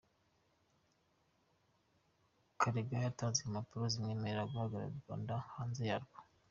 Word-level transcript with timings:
Karega 2.59 2.95
yatanze 3.05 3.39
impapuro 3.43 3.83
zimwemerera 3.93 4.49
guhagararira 4.51 4.97
u 4.97 5.01
Rwanda 5.03 5.33
hanze 5.53 5.81
yarwo 5.91 6.17